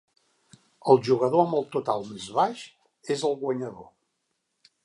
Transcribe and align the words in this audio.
El 0.93 1.01
jugador 1.07 1.43
amb 1.43 1.59
el 1.59 1.69
total 1.77 2.07
més 2.13 2.27
baix 2.41 2.65
és 3.17 3.29
el 3.31 3.39
guanyador. 3.47 3.91